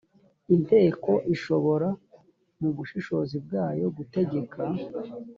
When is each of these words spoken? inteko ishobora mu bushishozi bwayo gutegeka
inteko 0.55 1.11
ishobora 1.33 1.87
mu 2.59 2.69
bushishozi 2.77 3.35
bwayo 3.45 3.85
gutegeka 3.97 4.61